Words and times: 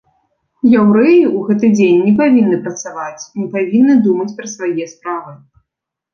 Яўрэі 0.79 1.19
ў 1.35 1.37
гэты 1.49 1.69
дзень 1.75 1.99
не 2.07 2.13
павінны 2.21 2.57
працаваць, 2.65 3.21
не 3.43 3.47
павінны 3.53 4.01
думаць 4.09 4.35
пра 4.41 4.53
свае 4.55 4.91
справы. 4.97 5.39